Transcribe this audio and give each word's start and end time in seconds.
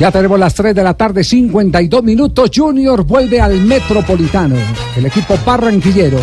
Ya 0.00 0.10
tenemos 0.10 0.38
las 0.38 0.54
3 0.54 0.74
de 0.74 0.82
la 0.82 0.94
tarde, 0.94 1.22
52 1.22 2.02
minutos. 2.02 2.50
Junior 2.54 3.04
vuelve 3.04 3.38
al 3.38 3.60
Metropolitano, 3.60 4.56
el 4.96 5.04
equipo 5.04 5.38
barranquillero. 5.44 6.18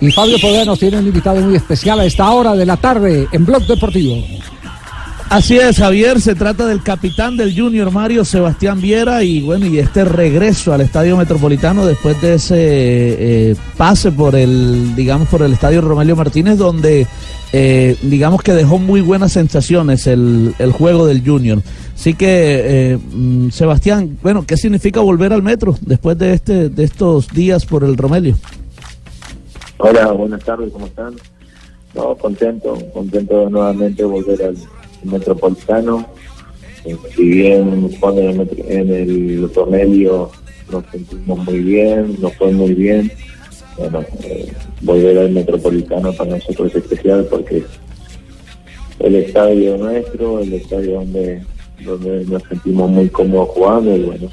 Y 0.00 0.10
Fabio 0.10 0.36
Poder 0.40 0.66
nos 0.66 0.76
tiene 0.76 0.98
un 0.98 1.06
invitado 1.06 1.40
muy 1.42 1.54
especial 1.54 2.00
a 2.00 2.04
esta 2.04 2.28
hora 2.28 2.56
de 2.56 2.66
la 2.66 2.76
tarde 2.76 3.28
en 3.30 3.46
Blog 3.46 3.64
Deportivo. 3.68 4.16
Así 5.30 5.56
es, 5.56 5.78
Javier, 5.78 6.20
se 6.20 6.34
trata 6.34 6.66
del 6.66 6.82
capitán 6.82 7.36
del 7.36 7.56
Junior 7.56 7.92
Mario 7.92 8.24
Sebastián 8.24 8.80
Viera 8.80 9.22
y 9.22 9.42
bueno, 9.42 9.66
y 9.66 9.78
este 9.78 10.04
regreso 10.04 10.72
al 10.72 10.80
Estadio 10.80 11.16
Metropolitano 11.16 11.86
después 11.86 12.20
de 12.20 12.34
ese 12.34 12.56
eh, 12.58 13.56
pase 13.76 14.10
por 14.10 14.34
el, 14.34 14.96
digamos, 14.96 15.28
por 15.28 15.42
el 15.42 15.52
Estadio 15.52 15.82
Romelio 15.82 16.16
Martínez, 16.16 16.58
donde 16.58 17.06
eh, 17.58 17.96
digamos 18.02 18.42
que 18.42 18.52
dejó 18.52 18.76
muy 18.76 19.00
buenas 19.00 19.32
sensaciones 19.32 20.06
el, 20.06 20.54
el 20.58 20.72
juego 20.72 21.06
del 21.06 21.26
Junior. 21.26 21.62
Así 21.94 22.12
que, 22.12 22.26
eh, 22.28 22.98
mm, 22.98 23.48
Sebastián, 23.48 24.18
bueno, 24.22 24.44
¿qué 24.46 24.58
significa 24.58 25.00
volver 25.00 25.32
al 25.32 25.42
metro 25.42 25.74
después 25.80 26.18
de 26.18 26.34
este, 26.34 26.68
de 26.68 26.84
estos 26.84 27.28
días 27.28 27.64
por 27.64 27.82
el 27.82 27.96
Romelio? 27.96 28.36
Hola, 29.78 30.12
buenas 30.12 30.44
tardes, 30.44 30.70
¿cómo 30.70 30.84
están? 30.84 31.14
No, 31.94 32.14
contento, 32.16 32.76
contento 32.92 33.46
de 33.46 33.50
nuevamente 33.50 34.04
volver 34.04 34.42
al 34.42 34.56
Metropolitano. 35.04 36.06
Eh, 36.84 36.94
si 37.14 37.22
bien 37.22 37.88
cuando 37.98 38.20
en 38.20 38.40
el, 38.40 38.64
en 38.68 38.94
el 38.94 39.50
Romelio 39.54 40.30
nos 40.70 40.84
sentimos 40.92 41.38
muy 41.38 41.60
bien, 41.60 42.16
nos 42.20 42.34
fue 42.34 42.52
muy 42.52 42.74
bien, 42.74 43.10
bueno, 43.78 44.04
eh, 44.24 44.52
volver 44.82 45.18
al 45.18 45.30
Metropolitano 45.30 46.12
para 46.12 46.30
nosotros 46.30 46.74
es 46.74 46.82
especial 46.82 47.26
porque 47.30 47.64
el 48.98 49.14
estadio 49.16 49.76
nuestro, 49.76 50.40
el 50.40 50.52
estadio 50.54 50.94
donde, 50.94 51.42
donde 51.84 52.24
nos 52.24 52.42
sentimos 52.44 52.90
muy 52.90 53.08
cómodos 53.08 53.50
jugando 53.50 53.96
y 53.96 54.02
bueno, 54.02 54.28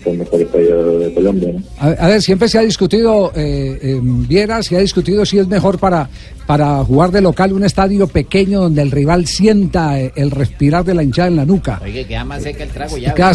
es 0.00 0.06
el 0.06 0.18
mejor 0.18 0.40
estadio 0.40 0.98
de 0.98 1.14
Colombia. 1.14 1.52
¿no? 1.52 1.62
A, 1.78 1.86
a 1.88 2.08
ver, 2.08 2.22
siempre 2.22 2.48
se 2.48 2.58
ha 2.58 2.62
discutido, 2.62 3.32
eh, 3.34 3.78
eh, 3.82 3.98
Viera, 4.02 4.62
se 4.62 4.76
ha 4.76 4.80
discutido 4.80 5.24
si 5.26 5.38
es 5.38 5.46
mejor 5.46 5.78
para, 5.78 6.08
para 6.46 6.82
jugar 6.84 7.10
de 7.10 7.20
local 7.20 7.52
un 7.52 7.64
estadio 7.64 8.06
pequeño 8.06 8.60
donde 8.62 8.82
el 8.82 8.90
rival 8.90 9.26
sienta 9.26 10.00
eh, 10.00 10.12
el 10.16 10.30
respirar 10.30 10.84
de 10.84 10.94
la 10.94 11.02
hinchada 11.02 11.28
en 11.28 11.36
la 11.36 11.44
nuca. 11.44 11.80
Oye, 11.84 12.04
queda 12.06 12.24
más 12.24 12.42
cerca 12.42 12.64
el 12.64 12.70
trago 12.70 12.96
ya. 12.98 13.14
queda 13.14 13.32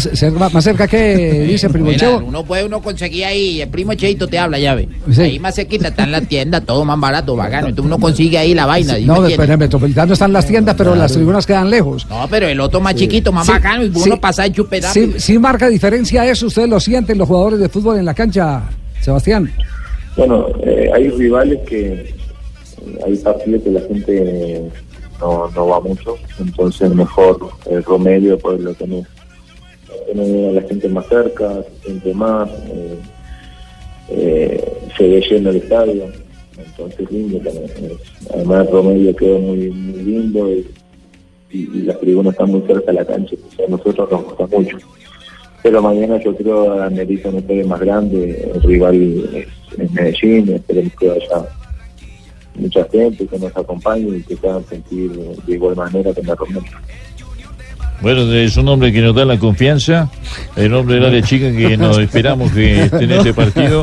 más 0.52 0.64
cerca 0.64 0.86
que 0.88 1.40
dice 1.48 1.68
Primo 1.70 1.92
Chevo. 1.94 2.22
uno 2.26 2.44
puede 2.44 2.64
uno 2.64 2.80
conseguir 2.82 3.24
ahí, 3.24 3.60
el 3.60 3.68
primo 3.68 3.94
Cheito 3.94 4.26
te 4.26 4.38
habla, 4.38 4.58
llave. 4.58 4.88
Sí. 5.12 5.22
Ahí 5.22 5.38
más 5.38 5.54
cerquita 5.54 5.88
está 5.88 6.04
en 6.04 6.12
la 6.12 6.20
tienda, 6.20 6.60
todo 6.60 6.84
más 6.84 6.98
barato, 6.98 7.36
bacano. 7.36 7.68
Entonces 7.68 7.86
uno 7.86 7.98
consigue 7.98 8.38
ahí 8.38 8.54
la 8.54 8.66
vaina. 8.66 8.96
¿sí 8.96 9.04
No, 9.04 9.22
pero 9.22 9.42
en 9.44 9.50
el 9.52 9.58
Metropolitano 9.58 10.12
están 10.12 10.32
las 10.32 10.46
tiendas, 10.46 10.74
pero 10.76 10.94
las 10.94 11.12
tribunas 11.12 11.46
quedan 11.46 11.70
lejos. 11.70 12.06
No, 12.08 12.26
pero 12.28 12.48
el 12.48 12.60
otro 12.60 12.80
más 12.80 12.94
chiquito, 12.94 13.32
más 13.32 13.46
Sí, 13.46 13.52
bacano, 13.52 13.84
y 13.84 13.88
uno 13.88 13.98
sí. 14.00 14.10
pasa 14.20 14.46
y 14.46 14.50
chupe 14.52 14.80
Sí, 14.82 15.14
sí 15.16 15.38
marca 15.38 15.68
diferencia 15.68 16.26
eso, 16.26 16.50
ustedes 16.56 16.70
lo 16.70 16.80
sienten 16.80 17.18
los 17.18 17.28
jugadores 17.28 17.58
de 17.58 17.68
fútbol 17.68 17.98
en 17.98 18.06
la 18.06 18.14
cancha, 18.14 18.62
Sebastián. 19.02 19.52
Bueno, 20.16 20.46
eh, 20.62 20.88
hay 20.94 21.10
rivales 21.10 21.58
que 21.68 21.92
eh, 21.92 22.14
hay 23.04 23.14
partidos 23.16 23.62
que 23.62 23.70
la 23.72 23.80
gente 23.82 24.56
eh, 24.56 24.70
no, 25.20 25.50
no 25.50 25.66
va 25.66 25.80
mucho, 25.80 26.16
entonces 26.38 26.94
mejor 26.94 27.50
el 27.70 27.84
Romelio 27.84 28.38
pues 28.38 28.58
lo 28.58 28.72
tenés, 28.72 29.06
tener 30.06 30.48
a 30.48 30.52
la 30.62 30.62
gente 30.66 30.88
más 30.88 31.06
cerca, 31.08 31.62
se 31.84 32.14
más, 32.14 32.48
eh, 32.48 32.98
eh, 34.08 34.78
se 34.96 35.08
ve 35.08 35.20
lleno 35.28 35.50
el 35.50 35.56
estadio, 35.56 36.04
entonces 36.56 37.10
lindo 37.10 37.38
también. 37.38 37.98
Además 38.32 38.66
el 38.66 38.72
Romelio 38.72 39.14
quedó 39.14 39.38
muy, 39.40 39.70
muy 39.70 40.02
lindo 40.02 40.50
y, 40.50 40.66
y, 41.50 41.58
y 41.74 41.82
las 41.82 42.00
tribunas 42.00 42.32
están 42.32 42.50
muy 42.50 42.62
cerca 42.62 42.92
de 42.92 42.94
la 42.94 43.04
cancha, 43.04 43.36
o 43.46 43.54
sea, 43.54 43.66
a 43.66 43.68
nosotros 43.68 44.10
nos 44.10 44.24
gusta 44.24 44.46
mucho. 44.56 44.78
Pero 45.66 45.82
mañana 45.82 46.16
yo 46.22 46.32
creo 46.36 46.80
amerita 46.80 47.28
un 47.28 47.38
estadio 47.38 47.66
más 47.66 47.80
grande, 47.80 48.52
el 48.54 48.62
rival 48.62 49.24
es, 49.34 49.48
es 49.76 49.90
Medellín, 49.90 50.54
esperemos 50.54 50.92
que 50.94 51.10
haya 51.10 51.44
mucha 52.54 52.84
gente 52.84 53.26
que 53.26 53.36
nos 53.36 53.56
acompañe 53.56 54.18
y 54.18 54.22
que 54.22 54.36
puedan 54.36 54.64
sentir 54.66 55.10
de 55.10 55.52
igual 55.52 55.74
manera 55.74 56.14
que 56.14 56.20
en 56.20 56.26
la. 56.28 56.36
Bueno, 58.00 58.32
es 58.32 58.56
un 58.56 58.68
hombre 58.68 58.92
que 58.92 59.00
nos 59.00 59.12
da 59.12 59.24
la 59.24 59.40
confianza, 59.40 60.08
el 60.54 60.72
hombre 60.72 60.94
del 60.94 61.06
área 61.06 61.22
chica 61.22 61.50
que 61.50 61.76
nos 61.76 61.98
esperamos 62.06 62.52
que 62.52 62.84
en 62.84 63.10
este 63.10 63.34
partido 63.34 63.82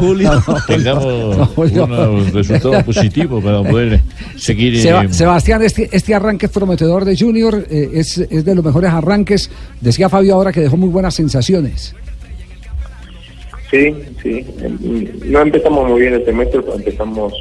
tengamos 0.65 1.49
unos 1.57 2.31
resultados 2.31 2.81
positivos 2.83 3.43
para 3.43 3.61
poder 3.61 3.99
seguir. 4.43 4.75
eh, 4.75 4.79
Seba- 4.79 5.11
Sebastián, 5.13 5.61
este, 5.63 5.89
este 5.91 6.13
arranque 6.15 6.47
prometedor 6.49 7.05
de 7.05 7.17
Junior 7.17 7.65
eh, 7.69 7.89
es, 7.93 8.17
es 8.17 8.45
de 8.45 8.55
los 8.55 8.63
mejores 8.63 8.91
arranques. 8.91 9.49
Decía 9.81 10.09
Fabio 10.09 10.35
ahora 10.35 10.51
que 10.51 10.59
dejó 10.61 10.77
muy 10.77 10.89
buenas 10.89 11.15
sensaciones. 11.15 11.95
Sí, 13.71 13.93
sí. 14.21 14.45
No 15.25 15.41
empezamos 15.41 15.89
muy 15.89 16.01
bien 16.01 16.13
el 16.13 16.25
semestre, 16.25 16.61
pero 16.61 16.75
empezamos 16.75 17.33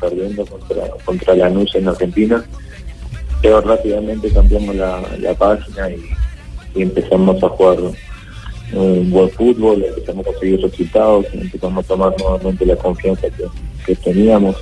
perdiendo 0.00 0.46
contra, 0.46 0.84
contra 1.04 1.34
Lanús 1.34 1.74
en 1.74 1.88
Argentina. 1.88 2.44
Pero 3.42 3.60
rápidamente 3.60 4.30
cambiamos 4.30 4.74
la, 4.76 5.02
la 5.20 5.34
página 5.34 5.90
y, 5.90 6.00
y 6.76 6.82
empezamos 6.82 7.42
a 7.42 7.48
jugar 7.48 7.78
un 8.72 9.10
buen 9.10 9.28
fútbol, 9.30 9.84
empezamos 9.84 10.26
a 10.26 10.30
conseguir 10.30 10.60
resultados, 10.62 11.26
empezamos 11.32 11.84
a 11.84 11.88
tomar 11.88 12.14
nuevamente 12.18 12.64
la 12.64 12.76
confianza 12.76 13.22
que, 13.30 13.44
que 13.84 13.94
teníamos. 13.96 14.56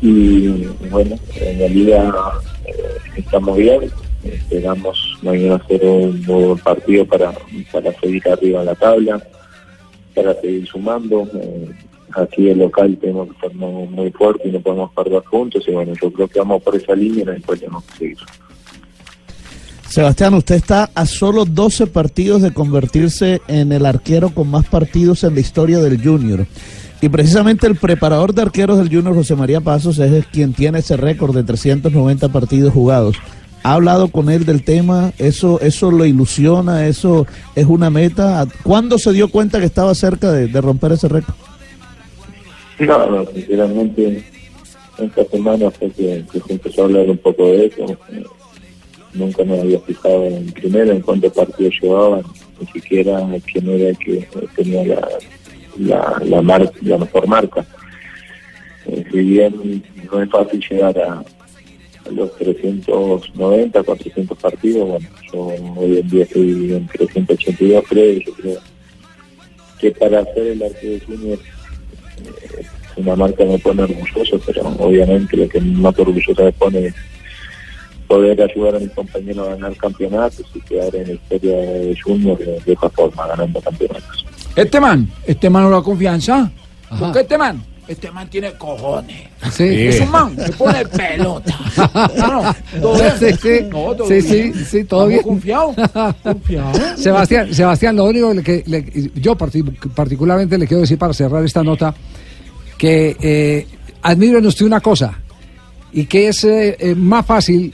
Y 0.00 0.66
bueno, 0.90 1.16
en 1.34 1.58
la 1.60 1.68
liga 1.68 2.14
eh, 2.64 2.72
estamos 3.16 3.56
bien, 3.56 3.90
esperamos 4.24 5.18
mañana 5.22 5.56
hacer 5.56 5.84
un 5.84 6.22
buen 6.24 6.58
partido 6.58 7.04
para, 7.06 7.32
para 7.72 7.92
seguir 8.00 8.28
arriba 8.28 8.60
en 8.60 8.66
la 8.66 8.74
tabla 8.74 9.22
para 10.18 10.40
seguir 10.40 10.66
sumando. 10.66 11.28
Eh, 11.34 11.68
aquí 12.14 12.48
el 12.48 12.58
local 12.58 12.96
tenemos 13.00 13.28
que 13.28 13.34
estar 13.34 13.54
muy, 13.54 14.10
fuerte 14.12 14.48
y 14.48 14.52
no 14.52 14.60
podemos 14.60 14.90
perder 14.92 15.22
juntos. 15.24 15.64
Y 15.66 15.72
bueno, 15.72 15.92
yo 16.00 16.12
creo 16.12 16.28
que 16.28 16.38
vamos 16.38 16.62
por 16.62 16.76
esa 16.76 16.94
línea 16.94 17.22
y 17.22 17.26
después 17.26 17.60
tenemos 17.60 17.84
que 17.84 17.98
seguir. 17.98 18.18
Sebastián, 19.88 20.34
usted 20.34 20.56
está 20.56 20.90
a 20.94 21.06
solo 21.06 21.46
12 21.46 21.86
partidos 21.86 22.42
de 22.42 22.52
convertirse 22.52 23.40
en 23.48 23.72
el 23.72 23.86
arquero 23.86 24.34
con 24.34 24.48
más 24.48 24.66
partidos 24.66 25.24
en 25.24 25.34
la 25.34 25.40
historia 25.40 25.78
del 25.78 26.02
Junior. 26.02 26.46
Y 27.00 27.08
precisamente 27.08 27.66
el 27.66 27.76
preparador 27.76 28.34
de 28.34 28.42
arqueros 28.42 28.78
del 28.78 28.88
Junior, 28.88 29.14
José 29.14 29.36
María 29.36 29.60
Pasos, 29.60 29.98
es 29.98 30.26
quien 30.26 30.52
tiene 30.52 30.80
ese 30.80 30.96
récord 30.96 31.34
de 31.34 31.44
390 31.44 32.28
partidos 32.30 32.72
jugados. 32.72 33.16
¿Ha 33.62 33.74
hablado 33.74 34.08
con 34.08 34.30
él 34.30 34.44
del 34.44 34.64
tema? 34.64 35.12
¿Eso 35.18 35.60
eso 35.60 35.90
lo 35.90 36.04
ilusiona? 36.04 36.86
¿Eso 36.86 37.26
es 37.54 37.66
una 37.66 37.90
meta? 37.90 38.46
¿Cuándo 38.62 38.98
se 38.98 39.12
dio 39.12 39.28
cuenta 39.28 39.60
que 39.60 39.66
estaba 39.66 39.94
cerca 39.94 40.32
de, 40.32 40.60
romper 40.60 40.92
ese 40.92 41.08
récord? 41.08 41.34
No, 42.80 43.10
no, 43.10 43.26
sinceramente, 43.30 44.24
esta 44.98 45.24
semana 45.26 45.70
fue 45.70 45.90
que, 45.90 46.24
se 46.32 46.52
empezó 46.52 46.82
a 46.82 46.84
hablar 46.86 47.10
un 47.10 47.18
poco 47.18 47.46
de 47.46 47.66
eso. 47.66 47.96
Nunca 49.14 49.44
me 49.44 49.60
había 49.60 49.80
fijado 49.80 50.24
en 50.24 50.46
primero 50.52 50.92
en 50.92 51.00
cuántos 51.00 51.32
partidos 51.32 51.74
llevaban, 51.80 52.22
ni 52.60 52.66
siquiera 52.68 53.20
quién 53.52 53.68
era 53.68 53.88
el 53.88 53.98
que 53.98 54.28
tenía 54.54 54.84
la, 54.84 55.08
la, 55.78 56.20
la, 56.24 56.42
mar- 56.42 56.72
la 56.82 56.98
mejor 56.98 57.26
marca. 57.26 57.64
Eh, 58.86 59.04
si 59.10 59.18
bien 59.18 59.82
no 60.10 60.22
es 60.22 60.30
fácil 60.30 60.64
llegar 60.70 60.98
a, 60.98 61.14
a 61.20 62.10
los 62.10 62.34
390, 62.36 63.82
400 63.82 64.38
partidos, 64.38 64.88
bueno, 64.88 65.08
yo 65.32 65.40
hoy 65.76 65.98
en 65.98 66.08
día 66.08 66.22
estoy 66.24 66.72
en 66.74 66.86
382, 66.86 67.84
creo, 67.88 68.18
yo 68.20 68.32
creo 68.34 68.58
que 69.78 69.90
para 69.92 70.20
hacer 70.20 70.46
el 70.48 70.62
arquero 70.62 70.92
de 70.94 71.00
junior 71.00 71.38
eh, 71.38 72.60
es 72.60 72.66
una 72.96 73.14
marca 73.14 73.44
me 73.44 73.58
pone 73.58 73.82
orgulloso, 73.82 74.40
pero 74.44 74.66
obviamente 74.78 75.36
lo 75.36 75.48
que 75.48 75.60
más 75.60 75.96
orgulloso 75.98 76.42
me 76.44 76.52
pone 76.52 76.86
es 76.86 76.94
poder 78.08 78.40
ayudar 78.42 78.76
a 78.76 78.78
mis 78.80 78.90
compañeros 78.90 79.46
a 79.46 79.50
ganar 79.50 79.76
campeonatos 79.76 80.46
y 80.54 80.60
quedar 80.62 80.96
en 80.96 81.08
la 81.08 81.12
historia 81.12 81.56
de 81.58 81.96
Junior 82.02 82.38
de, 82.38 82.58
de 82.58 82.72
esa 82.72 82.88
forma, 82.88 83.26
ganando 83.28 83.60
campeonatos. 83.60 84.24
Este 84.62 84.80
man, 84.80 85.10
este 85.26 85.50
man 85.50 85.62
no 85.64 85.70
da 85.70 85.82
confianza. 85.82 86.50
Ajá. 86.90 86.98
Porque 86.98 87.20
este 87.20 87.36
man, 87.38 87.62
este 87.86 88.10
man 88.10 88.28
tiene 88.28 88.52
cojones. 88.54 89.28
Sí. 89.52 89.64
Es 89.64 90.00
un 90.00 90.10
man 90.10 90.36
que 90.36 90.52
pone 90.52 90.84
pelota. 90.86 91.58
No, 92.16 92.42
no, 92.42 92.54
todo 92.80 92.94
bien. 92.94 93.12
Sí, 93.18 93.26
sí. 93.40 93.64
No, 93.70 93.94
todo 93.94 94.06
Sí, 94.08 94.14
bien. 94.14 94.54
sí, 94.54 94.64
sí, 94.64 94.84
todo 94.84 95.06
bien. 95.06 95.22
confiados. 95.22 95.76
Confiados. 96.22 97.00
Sebastián, 97.00 97.54
Sebastián, 97.54 97.96
lo 97.96 98.04
único 98.04 98.34
que 98.42 98.62
le- 98.66 99.10
yo 99.14 99.36
partic- 99.36 99.90
particularmente 99.94 100.58
le 100.58 100.66
quiero 100.66 100.80
decir 100.82 100.98
para 100.98 101.12
cerrar 101.14 101.44
esta 101.44 101.62
nota, 101.62 101.94
que 102.76 103.16
eh, 103.20 103.66
admiro 104.02 104.38
en 104.38 104.46
usted 104.46 104.66
una 104.66 104.80
cosa, 104.80 105.18
y 105.92 106.04
que 106.06 106.28
es 106.28 106.44
eh, 106.44 106.76
eh, 106.78 106.94
más 106.94 107.24
fácil 107.26 107.72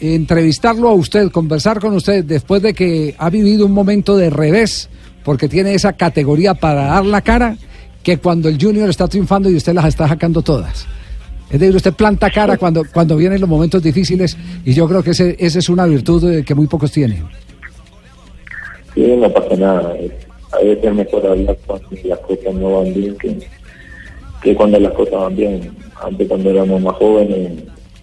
entrevistarlo 0.00 0.88
a 0.88 0.94
usted, 0.94 1.30
conversar 1.30 1.80
con 1.80 1.94
usted 1.94 2.24
después 2.24 2.62
de 2.62 2.72
que 2.74 3.14
ha 3.18 3.30
vivido 3.30 3.66
un 3.66 3.72
momento 3.72 4.16
de 4.16 4.30
revés, 4.30 4.88
porque 5.24 5.48
tiene 5.48 5.74
esa 5.74 5.92
categoría 5.92 6.54
para 6.54 6.84
dar 6.86 7.04
la 7.06 7.20
cara, 7.20 7.56
que 8.02 8.18
cuando 8.18 8.48
el 8.48 8.58
Junior 8.60 8.88
está 8.88 9.06
triunfando 9.08 9.50
y 9.50 9.56
usted 9.56 9.74
las 9.74 9.84
está 9.86 10.08
sacando 10.08 10.40
todas. 10.42 10.86
Es 11.50 11.58
decir, 11.60 11.74
usted 11.74 11.92
planta 11.94 12.30
cara 12.30 12.56
cuando, 12.58 12.84
cuando 12.92 13.16
vienen 13.16 13.40
los 13.40 13.48
momentos 13.48 13.82
difíciles 13.82 14.36
y 14.64 14.72
yo 14.74 14.86
creo 14.88 15.02
que 15.02 15.10
ese, 15.10 15.36
esa 15.38 15.58
es 15.58 15.68
una 15.68 15.86
virtud 15.86 16.30
eh, 16.30 16.44
que 16.44 16.54
muy 16.54 16.66
pocos 16.66 16.92
tienen. 16.92 17.24
Sí, 18.94 19.14
no 19.16 19.30
pasa 19.32 19.56
nada. 19.56 19.94
A 20.52 20.58
veces 20.64 20.84
es 20.84 20.94
mejor 20.94 21.26
hablar 21.26 21.56
cuando 21.66 21.88
las 22.04 22.18
cosas 22.20 22.54
no 22.54 22.72
van 22.80 22.94
bien 22.94 23.16
que, 23.18 23.38
que 24.42 24.54
cuando 24.54 24.80
las 24.80 24.92
cosas 24.92 25.14
van 25.14 25.36
bien. 25.36 25.70
Antes 26.02 26.28
cuando 26.28 26.50
éramos 26.50 26.80
más 26.82 26.94
jóvenes 26.96 27.52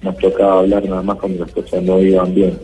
nos 0.02 0.18
tocaba 0.18 0.60
hablar 0.60 0.84
nada 0.86 1.02
más 1.02 1.18
cuando 1.18 1.44
las 1.46 1.52
cosas 1.54 1.82
no 1.84 2.00
iban 2.00 2.34
bien. 2.36 2.58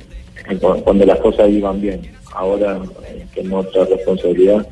Eh, 0.50 0.58
cu- 0.58 0.82
Cuando 0.84 1.06
las 1.06 1.20
cosas 1.20 1.50
iban 1.50 1.82
bien. 1.82 2.02
Ahora 2.32 2.82
eh, 3.08 3.26
tenemos 3.34 3.66
otra 3.68 3.86
responsabilidad 3.86 4.68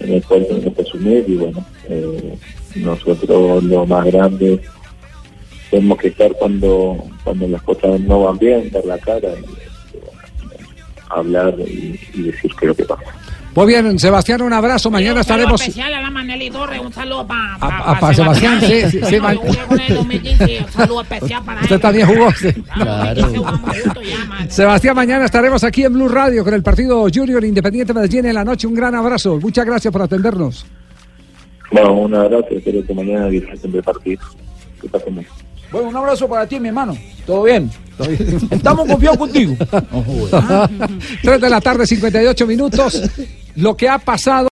en 0.00 0.12
el 0.14 0.24
cual 0.24 0.46
tenemos 0.46 0.74
que 0.74 0.82
asumir 0.82 1.24
y 1.26 1.36
bueno, 1.36 1.64
eh, 1.88 2.38
nosotros 2.76 3.64
lo 3.64 3.86
más 3.86 4.06
grande 4.06 4.60
tenemos 5.70 5.98
que 5.98 6.08
estar 6.08 6.32
cuando 6.34 7.04
cuando 7.24 7.48
las 7.48 7.62
cosas 7.62 8.00
no 8.00 8.22
van 8.24 8.38
bien, 8.38 8.70
dar 8.70 8.84
la 8.84 8.98
cara 8.98 9.30
y, 9.30 9.98
bueno, 9.98 10.68
hablar 11.10 11.54
y, 11.58 12.00
y 12.14 12.22
decir 12.22 12.50
qué 12.58 12.66
es 12.66 12.68
lo 12.68 12.74
que 12.74 12.84
pasa. 12.84 13.27
Muy 13.58 13.66
bien, 13.66 13.98
Sebastián, 13.98 14.40
un 14.42 14.52
abrazo. 14.52 14.88
Mañana 14.88 15.18
Un 15.18 15.24
saludo 15.24 15.42
estaremos. 15.56 15.60
especial 15.62 15.92
a 15.94 16.00
la 16.00 16.10
Maneli 16.12 16.48
Torres, 16.48 16.80
un 16.80 16.92
saludo 16.92 17.26
para 17.26 17.56
A- 17.56 17.90
a- 17.90 17.98
pa' 17.98 18.14
Sebastián, 18.14 18.60
sí, 18.60 18.82
sí, 18.88 19.00
sí, 19.02 19.16
No, 19.16 19.22
man- 19.24 19.34
yo 19.34 19.40
jugué 19.40 19.58
con 19.66 19.80
él 19.80 19.86
en 19.88 19.94
2015, 19.96 20.58
un 20.64 20.72
saludo 20.72 21.00
especial 21.10 21.44
para 21.44 21.62
Usted 21.62 21.74
él. 21.74 21.80
también 21.80 22.06
jugó. 22.06 22.30
sí. 22.30 22.52
Claro. 22.52 23.14
2015 23.20 23.36
jugamos 23.38 23.78
juntos 23.82 24.02
ya, 24.08 24.24
man. 24.26 24.48
Sebastián, 24.48 24.94
mañana 24.94 25.24
estaremos 25.24 25.64
aquí 25.64 25.82
en 25.84 25.92
Blue 25.92 26.08
Radio 26.08 26.44
con 26.44 26.54
el 26.54 26.62
partido 26.62 27.04
Junior 27.12 27.44
Independiente 27.44 27.92
Medellín 27.92 28.26
en 28.26 28.34
la 28.34 28.44
noche. 28.44 28.68
Un 28.68 28.74
gran 28.74 28.94
abrazo. 28.94 29.40
Muchas 29.40 29.66
gracias 29.66 29.90
por 29.92 30.02
atendernos. 30.02 30.64
Bueno, 31.72 31.94
un 31.94 32.14
abrazo, 32.14 32.46
espero 32.52 32.86
que 32.86 32.94
mañana 32.94 33.26
disfruten 33.26 33.72
del 33.72 33.82
partido. 33.82 34.22
Que 34.80 34.88
pasen 34.88 35.14
bien. 35.16 35.26
Bueno, 35.72 35.88
un 35.88 35.96
abrazo 35.96 36.28
para 36.28 36.46
ti, 36.46 36.60
mi 36.60 36.68
hermano. 36.68 36.96
¿Todo 37.26 37.42
bien? 37.42 37.68
Estamos 38.52 38.86
confiados 38.88 39.18
contigo. 39.18 39.56
3 41.22 41.40
de 41.40 41.50
la 41.50 41.60
tarde, 41.60 41.84
58 41.86 42.46
minutos. 42.46 43.02
Lo 43.58 43.76
que 43.76 43.88
ha 43.88 43.98
pasado. 43.98 44.46